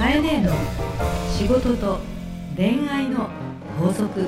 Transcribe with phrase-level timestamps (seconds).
[0.00, 0.50] カエネの
[1.36, 1.98] 仕事と
[2.56, 3.28] 恋愛の
[3.78, 4.26] 法則。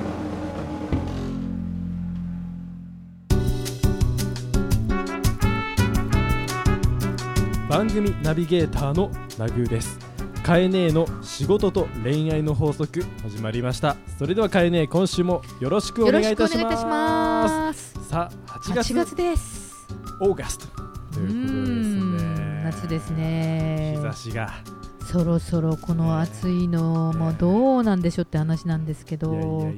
[7.70, 9.98] 番組ナビゲーターのナグーです。
[10.42, 13.96] カエネの仕事と恋愛の法則始まりました。
[14.18, 17.94] それではカエネ今週もよろしくお願いいたしまます。
[17.94, 19.88] すさあ8月8月です。
[20.20, 20.66] オーガスト
[21.14, 21.94] ということです
[22.34, 22.62] ね。
[22.62, 23.94] 夏ですね。
[23.96, 24.81] 日差しが
[25.12, 29.74] そろそろこの暑いのもどうなんでしょうって話なんですけど、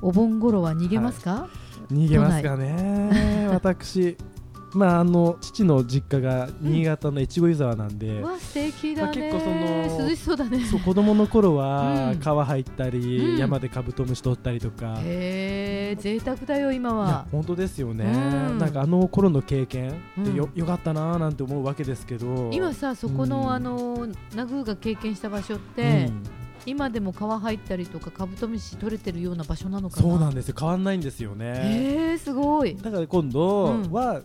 [0.00, 1.48] お盆頃は逃げますか？
[1.92, 3.48] 逃げますかね。
[3.52, 4.16] 私
[4.74, 10.64] まああの父の実家が新潟の越後湯沢なんで、わ素敵だね、まあ結構その涼しそうだね。
[10.64, 12.18] そう子供の頃はうん。
[12.18, 13.38] 川入ったり、うん。
[13.38, 17.26] 山でカブトムシ取ったりとか、へえ贅沢だよ今は。
[17.30, 18.58] 本当ですよね、うん。
[18.58, 20.24] なんかあの頃の経験うん。
[20.24, 22.50] でよ,、よかったなーなんて思うわけですけど。
[22.52, 23.50] 今さそこの、うん。
[23.50, 30.02] あのナグーが経験した場所って、うん今でも川入ったりとかカブトムシ取れてるような場所なのかな？
[30.02, 30.54] そうなんですよ。
[30.58, 31.60] 変わんないんですよね。
[31.62, 32.76] へえすごい。
[32.76, 33.90] だから今度うん。
[33.90, 34.22] は、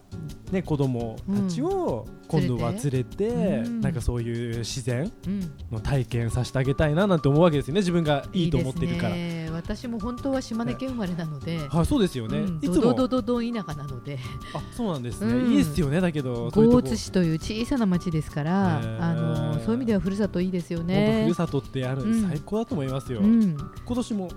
[0.51, 3.81] ね、子供たちを今度は連れて、うん。
[3.81, 5.51] なんかそういう自然うん。
[5.71, 7.79] の体験させてあげたいななんて思うわけですよね。
[7.79, 9.15] 自分がいいと思ってるから。
[9.15, 12.75] いい私も本当は島根県生まれなので、はいそうですよね、うんいつも。
[12.75, 14.19] ドドドドド田舎なので。
[14.53, 15.51] あそうなんですね、うん。
[15.51, 21.23] いいですよねだけどそういうとこ江津市という小さな町ですから、あのそういう意味ではふるさといいですよね。
[21.25, 21.33] ふる。
[21.33, 24.29] さとってある、うん最高だと思いますよ、うん、今年も？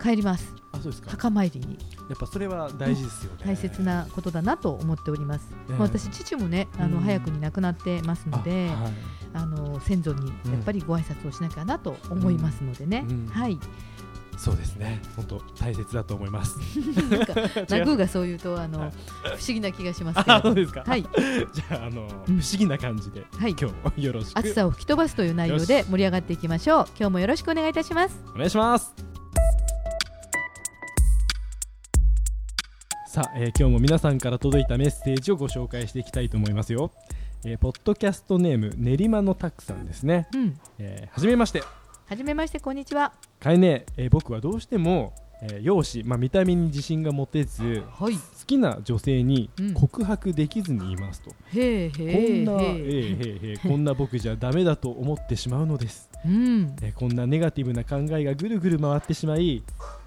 [0.00, 0.54] 帰ります。
[0.70, 1.10] あそうですか。
[1.10, 1.76] 墓参りに。
[2.08, 5.72] やっぱそれは大事ですよね、大切なことだなと思っております、ええ。
[5.72, 7.02] まあ私父もねあのうん。
[7.02, 8.92] 早くに亡くなってますので、あはい。
[9.34, 13.26] あの先祖にやっぱりご挨拶をしなきゃなと思いますのでね、うん。
[13.26, 13.58] はい
[14.38, 15.02] そうですね。
[15.16, 16.56] 本当大切だと思います。
[17.10, 17.34] なんか
[17.68, 18.90] ナグーがそう言うとあの、はい。
[18.90, 21.02] 不思議な気がしますけれどあそうですか、はい。
[21.52, 22.08] じゃああの、うん。
[22.08, 23.56] 不思議な感じで、はい。
[23.60, 24.38] 今日よろしく。
[24.38, 26.86] 暑さを吹き飛ばすという内容で盛り上がっていきましょう。
[26.98, 28.16] 今日もよろしくお願いいたします。
[28.34, 28.94] お願いします。
[33.08, 36.92] さあ、えー今日も皆さんから届いたメッセージをご紹介していきたいと思いますよ、
[37.44, 40.60] えーポッドキャストネーム練馬のたくさんですね、うん。
[40.78, 41.64] えーはじめまして
[42.08, 43.12] はじめましてこんにちは。
[43.40, 48.14] かえね、えー僕はどうしても、えー容姿、まあ、見た目に自信が持てずはい。
[48.14, 49.74] 好きな女性にうん。
[49.74, 56.74] 告白できずにいますと、へえへこえんな、えへえーへーへー こんな僕じゃダメだと思ってしまうのです、うん。
[56.80, 59.62] えーこんなネガティブな考えがぐるぐる回ってしまい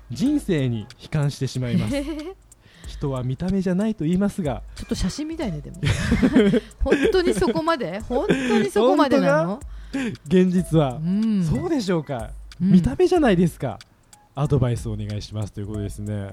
[0.10, 1.96] 人生に悲観してしまいます。
[2.88, 5.78] 人は見た目じゃないと言いますがちょっと写真みたいねでも。
[6.84, 8.00] 本当にそこまで？
[8.02, 9.60] 本当にそこまでなの？
[10.28, 10.96] 現実は。
[10.96, 11.44] う、ん。
[11.44, 12.32] そうでしょうか、
[12.62, 12.72] うん。
[12.72, 13.80] 見た目じゃないですか。
[14.34, 16.32] アドバイスお願いしますということですね、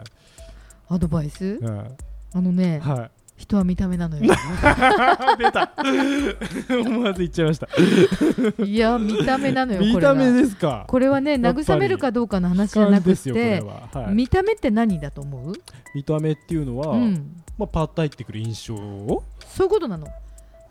[0.89, 1.59] アドバイス？
[1.61, 1.97] うん。
[2.35, 3.11] あのねはい。
[3.37, 4.23] 人は見た目なのよ。
[5.39, 5.73] 出た。
[6.85, 8.65] 思わず言っちゃいました。
[8.65, 10.85] いや見た目なのよ見た目ですか。
[10.89, 13.61] これはね慰めるかどうかの話じゃなくて。
[13.61, 15.55] は、はい、見た目って何だと思う？
[15.95, 17.43] 見た目っていうのは、うん。
[17.57, 19.23] まあ、パッと入ってくる印象を？
[19.47, 20.09] そういうことなの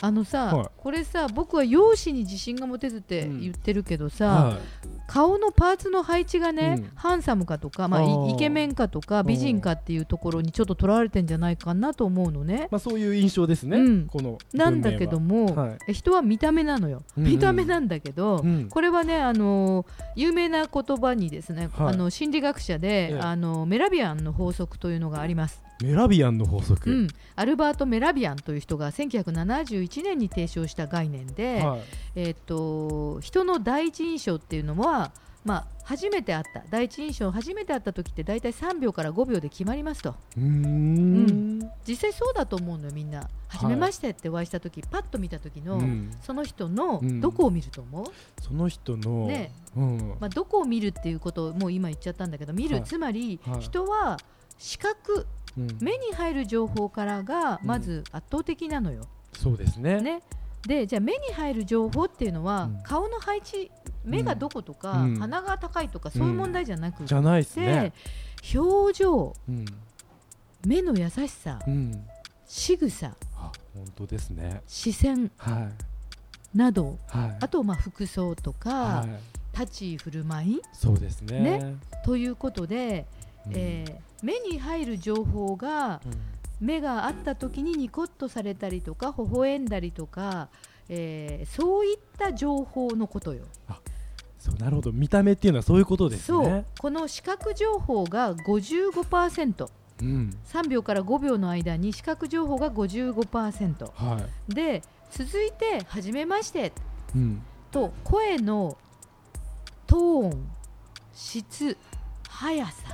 [0.02, 0.68] あのさ、はい。
[0.78, 4.58] これさ僕は容姿に自信が持てずって言ってるけどさ、は
[5.08, 6.91] 顔のパーツの配置がね、うん。
[6.96, 12.68] ハンサムかとか、まあ、イイケメンかとか美人かっていうところにちょっととらわれてんじゃないかなと思うのね。
[12.69, 14.07] まあ、そういう印象ですね、うん。
[14.07, 15.68] このなんだけども、は。
[15.69, 15.78] い。
[15.88, 17.24] え人は見た目なのよ、うん。
[17.24, 21.94] うん見た目なんだけど、文これはね、あのー有名な言葉にですね、はい。
[21.94, 23.19] あの面学者で、ええ。
[23.19, 31.81] あのメラビアンの法則というのがあります、メラビアンの法則、うん、アルバート・メラビアンという人が1971年に提唱した概念で、はい。
[32.15, 35.11] えー、と人の第一印象っていうのは、
[35.47, 36.63] まあ、初めて会った。
[36.69, 40.15] 第一印象初めて会った時って大体3秒から5秒で決まりますと。
[40.35, 41.71] うーん。
[41.88, 43.29] 実際そうだと思うのよみんな。
[43.47, 46.11] 初めましてってお会いした時、パッと見た時の、うん。
[46.21, 47.21] その人のうん。
[47.21, 48.05] どこを見ると思う、
[48.41, 49.53] その人の、ね。
[49.77, 50.17] うん。
[50.19, 52.83] まあ、どこを見るっていうことをもう今言っちゃったんだけど見る、はい。
[52.83, 53.61] つまり、はい。
[53.61, 54.17] 人は
[54.57, 55.25] 視覚
[55.57, 55.78] うん。
[55.81, 59.07] 目に入る情報からがまず圧倒的なのよ。
[59.34, 60.01] そうですね。
[60.01, 60.22] ね、
[60.66, 62.83] でじゃあ目に入る情報っていうのは、うん。
[62.83, 63.71] 顔の配置
[64.04, 65.19] 目がどことか、うん。
[65.19, 67.94] 鼻が高いとかそういう問題じゃなくて、じゃないですね、
[68.56, 69.65] 表情うん。
[70.65, 72.06] 目の優しさうん、
[72.45, 74.62] 仕草あ本当ですね。
[74.68, 75.69] 視線は
[76.54, 76.57] い。
[76.57, 77.38] などはい。
[77.42, 79.59] あとまあ服装とか、はい。
[79.59, 80.62] 立ち振る舞い。
[80.74, 81.39] そうですね。
[81.39, 81.75] ね。
[82.06, 83.06] ということで、
[83.48, 83.54] うん。
[83.56, 86.14] えー目に入る情報がうん。
[86.60, 90.50] 目が合った時にニコッとされたりとか微笑んだりとか、
[90.90, 93.46] えーそういった情報のことよ。
[94.40, 94.92] そうなるほど。
[94.92, 96.44] 見た目っていうのはそういうことですそう。
[96.48, 99.68] ねこの視覚情報が 55%3
[100.02, 100.38] うん。
[100.69, 104.81] 秒から5秒の間に視覚情報が55%はで
[105.12, 106.74] 続いて「はじめまして。
[107.16, 107.42] い、うん」
[107.72, 108.78] と声の
[109.86, 110.50] トーン
[111.14, 111.78] 質
[112.30, 112.87] 速さ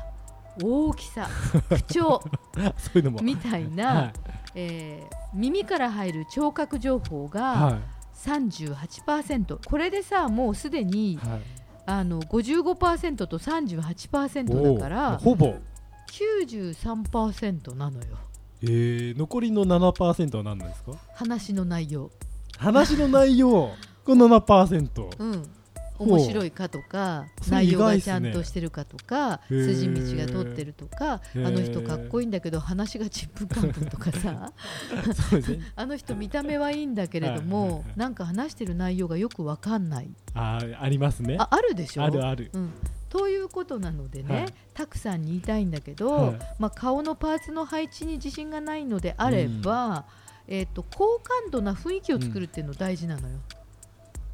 [0.61, 1.27] 大きさ
[1.69, 2.21] 口調
[2.77, 3.19] そういうのも。
[3.21, 4.13] みたいな、は
[4.55, 7.35] えー耳から入る聴覚情報い。
[7.35, 7.79] がは
[8.15, 11.41] 38%、これでさもうすでにいはい。
[11.85, 15.55] あの55%と38%だからほぼ。
[16.07, 18.17] 93%なのよ。
[18.61, 20.91] えー、残りの7%は何なんですか？
[21.15, 22.11] 話の内容、
[22.57, 23.71] 話の内容。
[24.05, 25.49] この7%うん、
[26.03, 34.51] 面白いかとか内容がちゃんとしてるかとか、へー筋道が通ってるとかあの人かっこいいんだけど話がちんぷんかんぷんとかさ
[35.75, 40.09] あの人見た目はいいんだけれども、なんか話してる内容がよくわかんない。
[40.33, 41.37] あーありますね。
[41.39, 42.03] ああるでしょ？
[42.03, 42.49] あるある。
[42.53, 42.71] うん、
[43.09, 44.53] ということなのでね、はい。
[44.73, 46.39] たくさんに言いたいんだけど、はい。
[46.59, 50.05] まあ、顔のパーツの配置に自信がないのであれば、
[50.47, 53.37] えー、と好感度な雰囲気を作るっていうの大事なのよ。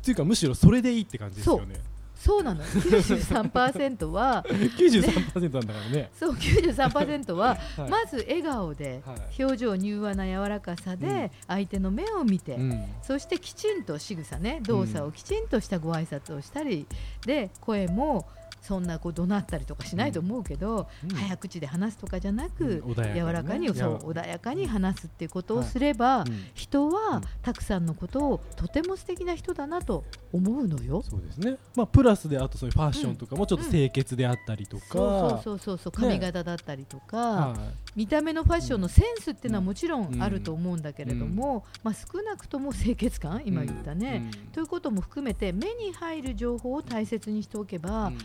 [0.02, 1.76] っていうかむしろそれでいいって感じですよね。
[2.16, 2.44] そう。
[2.44, 2.62] なの。
[2.64, 6.10] 93%は 93%なんだからね。
[6.20, 7.90] そう93%ははい。
[7.90, 9.44] まず笑顔で、はい。
[9.44, 11.00] 表情柔和な柔らかさうん。
[11.00, 12.84] で相手の目を見て、うん。
[13.02, 16.86] そしてきちんと仕草ね動作をきちんとしたご挨拶をしたり、
[17.26, 18.28] で声も
[18.70, 21.16] そんなこう怒鳴ったりとかしないと思うけど、うん。
[21.16, 22.92] 早口で話すとかじゃなく、うん。
[22.92, 23.16] 穏やかにね。
[23.16, 23.74] 柔らかにや。
[23.74, 26.26] そう穏やかに話すっていうことをすれば、うん。
[26.54, 31.02] 人は、うんたくさんのことをとても素敵な人だなと思うのよ。
[31.02, 31.58] そうですね。
[31.76, 34.84] まあプラスであとそういうファッションとかもちょっと清潔であったりとか。
[34.90, 37.60] そうそうそうそう髪型だったりとか、はい。
[37.96, 44.52] 見た目のファッションのセンスっていうのはもちろんあると思うんだけれども、まあ、少なくとも清潔感今言ったね、うん。
[44.52, 48.18] ということも含めて目に入る情報を大切にしておけば、うん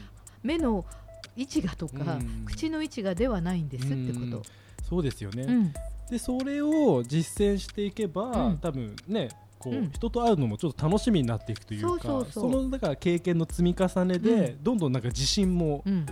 [0.44, 0.84] 目の
[1.34, 2.44] 位置がとか、うん。
[2.44, 4.30] 口の位置がではないんですってこうん。
[4.30, 4.42] と。
[4.88, 5.72] そうですよね、うん。
[6.08, 8.58] でそれを実践していけば、うん。
[8.58, 9.90] 多分ねこう、うん。
[9.90, 12.50] 人と会うのもちょっと楽しみになっていくというかそうそうそう。
[12.64, 16.06] のだから経験の積み重ねで、うどんどんなんか自信もうん。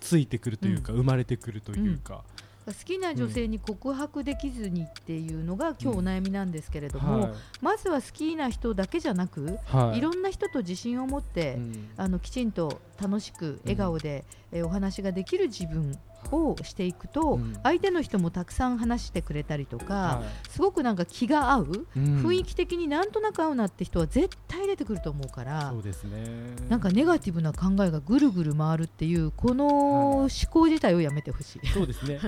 [0.00, 2.24] ついてくるというか、生まれてくるというか、
[2.66, 7.32] 好きな女性に告白できずにっていうのが今日お悩みなんですけれども、はい。
[7.60, 9.98] まずは好きな人だけじゃなく、はい。
[9.98, 11.90] い、ろんな人と自信を持って、うん。
[11.96, 15.98] あのきちんと楽しく笑顔で、えーお話ができる自分
[16.30, 17.54] をしていくと、うん。
[17.64, 26.54] 相手の人もたくさん話してくれたりとか、はすごくなんか気が合う、雰囲気的になんとなく合うなって人は絶対出てくると思うからそうですね。
[26.68, 29.66] なんかネガティブな考えがぐるぐる回るっていうこの
[30.20, 31.66] 思考自体をやめてほしい。
[31.68, 32.20] そうですね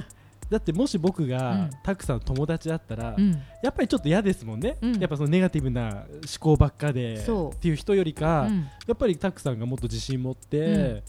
[0.51, 1.71] だってもし僕うがん。
[1.83, 3.33] たくさん友達だったら、うん。
[3.63, 5.01] やっぱりちょっと嫌ですもんね、うん。
[5.01, 6.05] やっぱそのネガティブな思
[6.39, 8.69] 考ばっかでっていう人よりか、うん。
[8.87, 11.03] やっぱりたくさんがもっと自信持って、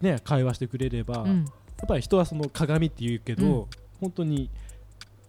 [0.00, 1.44] ね、会話してくれれば、うん。
[1.44, 3.66] やっぱり人はその鏡って言うけど、うん。
[4.00, 4.50] 本当に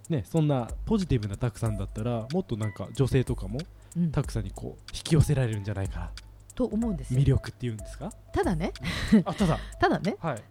[0.09, 3.59] ねそんなポジティブなたくさんだったらもっとなんか女性とかも
[3.95, 4.11] うん。
[4.11, 6.11] たくさんにこう引き寄せられるんじゃないかな。
[6.55, 7.19] と思うんですよ。
[7.19, 8.11] 魅力っていうんですか？
[8.33, 8.73] ただね。
[9.25, 9.57] あただ。
[9.79, 10.17] ただね。
[10.19, 10.43] はい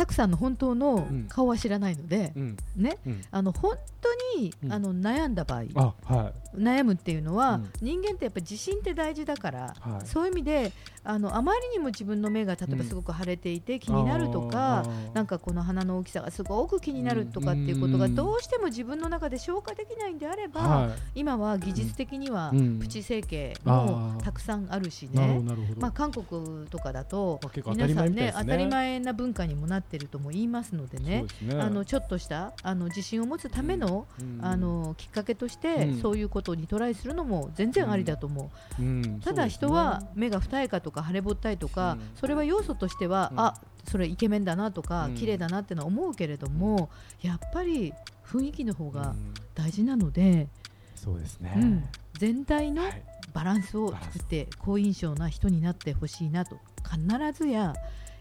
[0.00, 1.26] たくさんの本当のうん。
[1.28, 2.56] 顔は知らないので、うん。
[2.74, 2.96] ね。
[3.06, 3.20] うん。
[3.30, 4.72] あの本当に、うん。
[4.72, 7.70] あの悩んだ場合あは悩むっていうのは、うん。
[7.82, 10.06] 人間ってやっぱり自信って大事だから、はい。
[10.06, 10.72] そういう意味で
[11.04, 12.84] あのあまりにも自分の目が例えばうん。
[12.88, 18.14] すごく腫れていて気いになるとか、なんかこの鼻の大きさがすごく気になるとかっていうことがうん。
[18.14, 22.78] どうしても自分の中で消化できないんであれば、は今は技術的にはうん。
[22.78, 24.24] プチ整形あもー。
[24.24, 25.42] たくさんあるしね。
[25.76, 31.24] まあ、韓国とかだと皆さんね当たり前な文化にもなってるとも言いますのでね。
[31.42, 31.60] ね。
[31.60, 34.38] あのちょっとしたあの自信を持つための,、うん。
[34.44, 36.00] あのきっかけとして、うん。
[36.00, 39.20] そういうことにトライするのも全然ありだと思う、うん。
[39.20, 42.10] ただ人は目が二重かとか腫れぼったいとか、うん。
[42.16, 43.40] それは要素としては、うん。
[43.40, 43.54] あ
[43.88, 45.14] それイケメンだなとか、うん。
[45.14, 46.90] 綺麗だなってのは思うけれども、
[47.22, 47.92] やっぱり
[48.26, 49.34] 雰囲気の方がうん。
[49.54, 50.48] 大事なので、
[50.94, 51.84] そうですね、うん。
[52.14, 53.02] 全体のはい。
[53.32, 56.58] バランスを作って好印象な人になってほしいなと。
[56.82, 56.98] 必
[57.32, 57.74] ずや、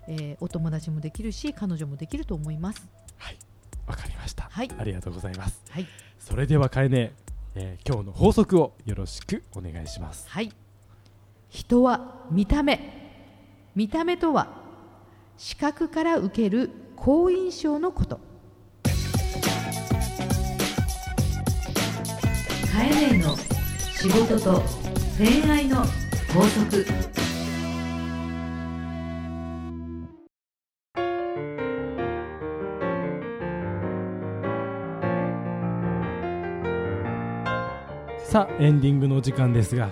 [0.09, 2.89] えーお友達もできるし彼女もできると思います。
[3.17, 3.37] はい。
[3.87, 4.47] わかりました。
[4.51, 5.61] はい、ありがとうございます。
[5.69, 5.87] はい、
[6.19, 7.13] それではかえね
[7.55, 10.27] えー今日の法則をよろしくお願いします。
[10.27, 10.51] はい、
[11.47, 12.97] 人は見た目。
[13.75, 14.61] 見た目とは
[15.37, 18.19] 視覚から受ける好印象のこと。
[22.71, 24.63] カエネの仕事と
[25.17, 25.83] 恋愛の
[26.33, 26.85] 法則
[38.29, 39.89] さあエンディングのお時間ですが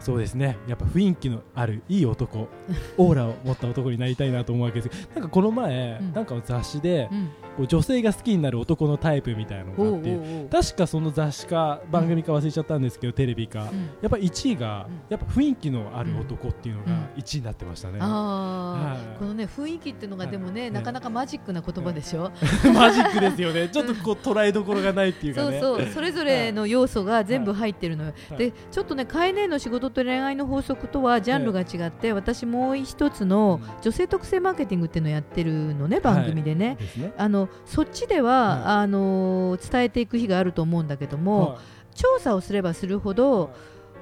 [0.00, 0.56] そうですね。
[0.66, 2.48] やっぱ雰囲気のあるいい男。
[2.96, 6.12] オーラを持った男になりたいなと思うわけですけどなんかこの前、うん。
[6.12, 7.28] なんかの雑誌で、うん。
[7.56, 13.90] こう女性が好きになる男のタイプみたいなのがあって確かその雑誌か番組か忘れちゃったんですけど、テレビか、うん。
[14.00, 14.94] やっぱ1位が、うん。
[15.08, 16.98] やっぱ雰囲気のある男っていうのがうん。
[17.18, 19.16] 1位になってましたね、あはい。
[19.16, 20.70] ーこのね雰囲気っていうのがでもね、はい。
[20.70, 22.30] なかなかマジックな言葉でしょ、
[22.74, 23.68] マジックですよね。
[23.72, 25.60] ちょっとこう捉えどころがないっていうかね。
[25.60, 25.88] そうそう。
[25.88, 28.38] それぞれの要素が全部入ってるのよ、はい。
[28.38, 33.82] でちょっとねカエネの仕事と恋愛の法則とはジャンルが違って、私もう一つのうん。
[33.82, 37.12] 女性特性マーケティングっていうのをやってるのね番組でね、ですね。
[37.16, 38.62] あのそっちでは、はい。
[38.82, 41.58] あの伝えていく日があると思うんだけども、は
[41.94, 43.50] 調査をすればするほど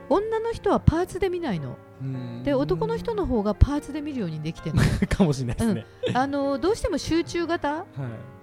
[0.09, 1.71] 女の人はパーツで見ないの。
[1.71, 1.73] い
[2.45, 7.85] で男の人の方がパーツで見るようにできてるの かもしれないですね、あのどうしても集中型はい。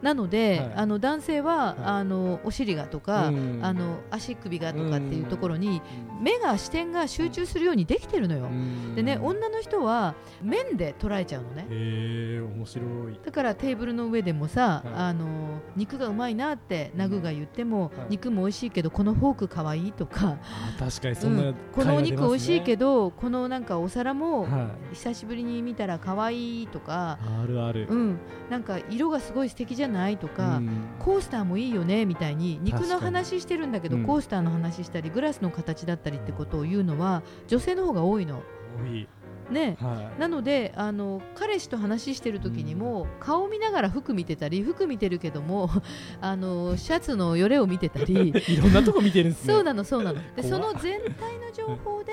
[0.03, 0.73] なので、はい。
[0.75, 1.75] あの男性は、はい。
[1.83, 3.59] あのお尻がとか、うん。
[3.61, 5.81] あの足首がとかっていうところに
[6.17, 6.23] うん。
[6.23, 8.45] 目が視点が集中するようにできてるのよ。
[8.45, 8.95] うん。
[8.95, 11.67] でね女の人は面で捉えちゃうのね。
[11.69, 13.19] へえ面白い。
[13.23, 14.93] だからテーブルの上でもさ、はい。
[14.93, 18.07] あの肉がうまいなってナグが言っても、はい。
[18.09, 20.37] 肉も美味しいけどこのフォークかわいいとか、
[20.77, 21.55] 確かにそんな、うん。
[21.73, 28.17] このお肉美味しいけど、どこのなんかお皿もはい、久しぶりに見たらかわいいとか、あるある、うん、
[28.49, 30.69] なんか色がすごい素敵じゃないとか、うん。
[30.99, 32.59] コースターもいいよねみたいに。
[32.61, 34.03] 肉の話してるんだけど、うん。
[34.03, 38.43] コースターの話したりグラスの形だったりってことを言うのは女性の方が多いの。
[38.81, 39.07] 多い
[39.49, 39.77] ね。
[39.79, 40.19] はい。
[40.19, 45.69] なのであの彼氏と話してる時にも、顔見ながら服見てたり服見てるけども
[46.21, 48.29] あのシャツのよれを見てたり。
[48.47, 49.53] いろんなとこ見てるんですね。
[49.53, 50.19] そうなのそうなの。
[50.35, 52.11] でその全体の情報はで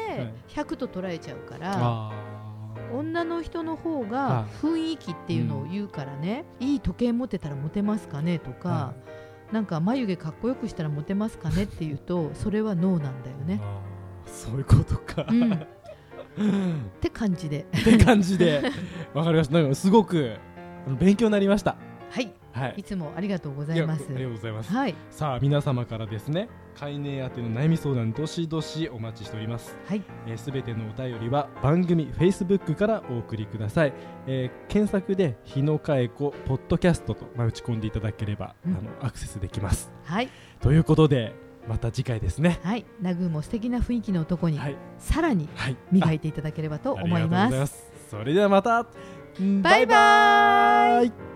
[0.49, 0.55] い。
[0.55, 2.97] 100と捉えちゃうから、あー。
[2.97, 4.67] 女の人の方はがい。
[4.67, 8.95] 雰囲気っていうのを言うからね、いい時計持ってたらモテますかねとか、は
[9.53, 13.61] なんか眉毛かっこよくしたらモテますかねっていうとそれはノーなんだよね。
[14.27, 15.67] そういうことか、うん、
[16.39, 17.67] っって感じで。
[17.85, 18.63] て感じで。
[19.15, 19.55] わかりました。
[19.55, 20.37] なんかすごく
[20.99, 21.77] 勉強になりました。
[22.11, 22.33] はい。
[22.53, 22.75] はい。
[22.79, 24.03] いつもありがとうございます。
[24.03, 24.73] やありがとうございます。
[24.73, 24.95] はい。
[25.11, 29.77] さあ皆様からですね飼い主宛ての悩み相談どしどしお待ちしております。
[29.87, 30.03] はい。
[30.37, 33.93] すべ、えー、全てのお便りは番組 Facebook からお送りください、
[34.27, 38.77] えー検索で日野佳恵子ポッドキャストと、まあ、打ち込んでいただければ、うん。
[38.77, 39.93] あのアクセスできます。
[40.05, 40.29] はい。
[40.61, 41.35] ということで
[41.71, 42.59] また次回ですね。
[42.65, 42.85] はい。
[43.01, 44.77] ナグーも素敵な雰囲気の男にはい。
[44.99, 45.77] さらにはい。
[45.93, 47.75] 磨いていただければと思いまございます。
[47.75, 48.89] すそれではまた。
[49.63, 51.30] バイバイ